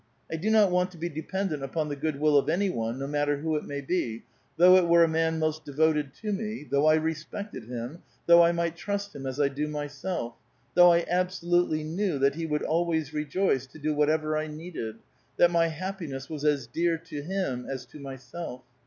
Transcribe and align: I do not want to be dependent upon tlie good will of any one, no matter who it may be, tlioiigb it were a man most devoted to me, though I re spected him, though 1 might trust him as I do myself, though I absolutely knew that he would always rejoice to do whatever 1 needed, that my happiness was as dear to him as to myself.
I 0.31 0.35
do 0.35 0.49
not 0.49 0.71
want 0.71 0.89
to 0.93 0.97
be 0.97 1.09
dependent 1.09 1.61
upon 1.61 1.87
tlie 1.87 2.01
good 2.01 2.19
will 2.19 2.35
of 2.35 2.49
any 2.49 2.71
one, 2.71 2.97
no 2.97 3.05
matter 3.05 3.37
who 3.37 3.55
it 3.55 3.65
may 3.65 3.81
be, 3.81 4.23
tlioiigb 4.57 4.77
it 4.79 4.87
were 4.87 5.03
a 5.03 5.07
man 5.07 5.37
most 5.37 5.63
devoted 5.63 6.15
to 6.23 6.33
me, 6.33 6.63
though 6.67 6.87
I 6.87 6.95
re 6.95 7.13
spected 7.13 7.65
him, 7.67 8.01
though 8.25 8.39
1 8.39 8.55
might 8.55 8.75
trust 8.75 9.15
him 9.15 9.27
as 9.27 9.39
I 9.39 9.47
do 9.47 9.67
myself, 9.67 10.33
though 10.73 10.91
I 10.91 11.05
absolutely 11.07 11.83
knew 11.83 12.17
that 12.17 12.33
he 12.33 12.47
would 12.47 12.63
always 12.63 13.13
rejoice 13.13 13.67
to 13.67 13.77
do 13.77 13.93
whatever 13.93 14.33
1 14.35 14.57
needed, 14.57 14.95
that 15.37 15.51
my 15.51 15.67
happiness 15.67 16.31
was 16.31 16.43
as 16.43 16.65
dear 16.65 16.97
to 16.97 17.21
him 17.21 17.67
as 17.69 17.85
to 17.85 17.99
myself. 17.99 18.63